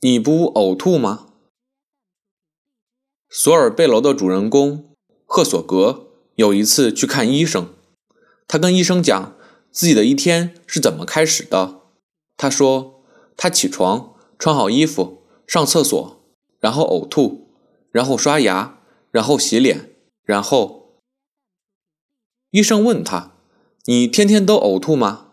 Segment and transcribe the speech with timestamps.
[0.00, 1.26] 你不呕吐吗？
[3.28, 4.94] 索尔贝楼的主人公
[5.26, 7.74] 赫索格有一次去看医生，
[8.46, 9.36] 他跟医生讲
[9.72, 11.80] 自己的一天是怎么开始的。
[12.36, 13.02] 他说
[13.36, 16.22] 他起床，穿好衣服，上厕所，
[16.60, 17.48] 然后呕吐，
[17.90, 18.78] 然后刷牙，
[19.10, 21.00] 然后洗脸，然后……
[22.52, 23.32] 医生问他
[23.86, 25.32] ：“你天天都呕吐吗？”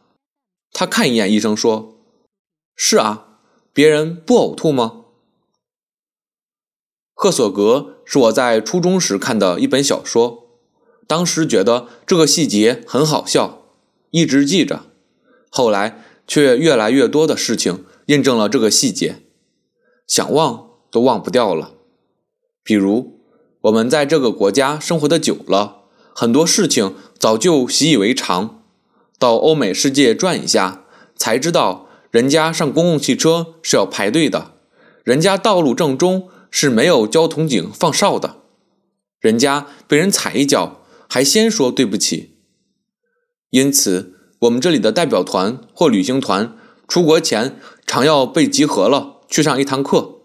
[0.73, 2.00] 他看一眼医生说
[2.75, 3.34] ：“是啊。”
[3.76, 5.02] 别人不呕吐吗？
[7.14, 10.47] 赫索格是我在初中时看的一本小说，
[11.06, 13.64] 当时觉得这个细节很好笑，
[14.11, 14.86] 一直记着。
[15.50, 19.24] 后来却越来越多的事情印证了这个细节，
[20.07, 21.74] 想忘都忘不掉了。
[22.64, 23.19] 比如，
[23.64, 25.82] 我们在这个国家生活的久了，
[26.14, 28.64] 很多事情早就习以为常，
[29.19, 30.86] 到欧美世界转一下，
[31.18, 31.85] 才知道。
[32.16, 34.53] 人家上公共汽车是要排队的，
[35.03, 38.38] 人家道路正中是没有交通警放哨的，
[39.19, 42.38] 人家被人踩一脚还先说对不起。
[43.49, 46.55] 因此，我们这里的代表团或旅行团
[46.88, 50.21] 出国前常要被集合了去上一堂课，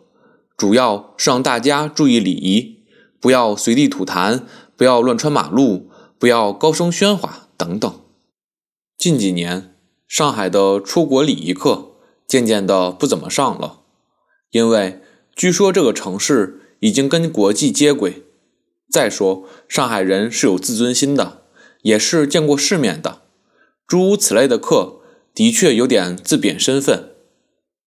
[0.56, 2.84] 主要是让大家注意礼仪，
[3.20, 4.42] 不要随地吐痰，
[4.77, 7.92] 不要乱穿马路，不要高声喧哗等等。
[8.96, 9.69] 近几年。
[10.11, 11.92] 上海的出国礼仪课
[12.27, 13.83] 渐渐的不怎么上了，
[14.50, 15.00] 因为
[15.36, 18.25] 据说这个城市已经跟国际接轨。
[18.91, 21.42] 再说，上海人是有自尊心的，
[21.83, 23.22] 也是见过世面的，
[23.86, 24.98] 诸如此类的课
[25.33, 27.11] 的确有点自贬身份。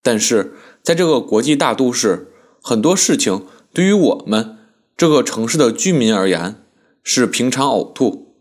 [0.01, 4.59] 但是在这个国际大都市，很多事情对于我们
[4.95, 6.63] 这个城市的居民而言
[7.03, 8.33] 是平常呕吐，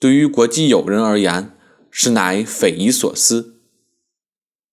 [0.00, 1.52] 对于国际友人而言。
[1.98, 3.54] 实乃匪夷所思。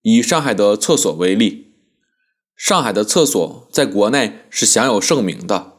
[0.02, 1.72] 以上海的厕所为例，
[2.54, 5.78] 上海的厕所在国内是享有盛名的。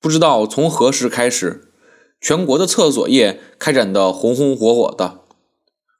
[0.00, 1.70] 不知道从何时开始，
[2.18, 5.20] 全国的厕所业开展的红红火火的，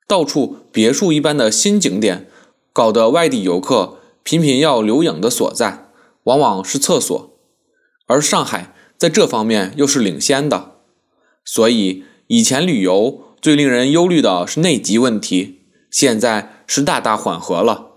[0.08, 2.30] 到处别墅一般的新景点，
[2.72, 5.90] 搞得外地游客频频要留影的所在，
[6.22, 7.38] 往往是厕所。
[8.06, 10.76] 而上海在这方面又是领先的，
[11.44, 13.26] 所以以前旅游。
[13.40, 17.92] 最令人忧虑的是内急问题，现在是大大缓和了。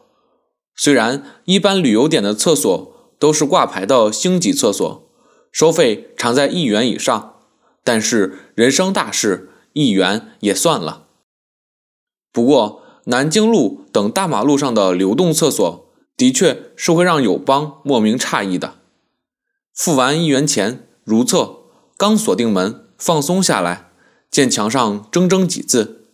[0.76, 5.10] 虽然一般旅游点的厕所都是挂牌的星级厕所，
[5.52, 7.36] 收费常在一元以上，
[7.84, 11.08] 但是人生大事，一元也算了。
[12.32, 18.76] 不过南京路等大马路上的流动厕所，的确是会让友邦莫名诧异的。
[19.76, 21.58] 付完一元钱如厕，
[21.98, 23.92] 刚锁定门，放松下来。
[24.34, 26.08] 见墙上铮铮几字：“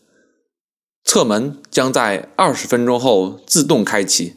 [1.05, 4.35] 侧门将在二十分钟后自动开启。”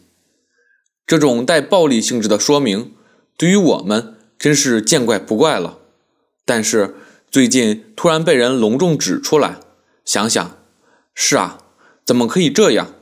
[1.05, 2.95] 这种带暴力性质的说明，
[3.37, 5.81] 对于我们真是见怪不怪了。
[6.45, 6.95] 但是
[7.29, 9.59] 最近突然被人隆重指出来，
[10.05, 10.57] 想想，
[11.13, 11.59] 是啊，
[12.05, 12.95] 怎么可以这样？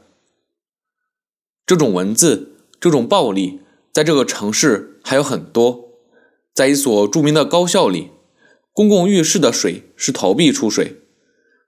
[1.66, 3.60] 这种文字，这种暴力，
[3.92, 5.90] 在这个城市还有很多。
[6.54, 8.12] 在一所著名的高校里。
[8.72, 11.02] 公共浴室的水是投币出水，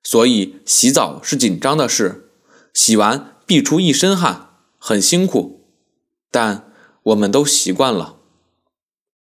[0.03, 2.31] 所以洗澡是紧张的事，
[2.73, 5.67] 洗完必出一身汗，很辛苦，
[6.31, 8.22] 但我们都习惯了。